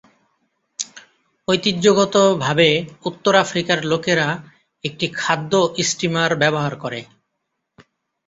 [1.47, 2.69] ঐতিহ্যগতভাবে
[3.05, 4.27] উত্তর আফ্রিকার লোকেরা
[4.83, 5.51] একটি খাদ্য
[5.81, 7.01] স্টিমার ব্যবহার করে।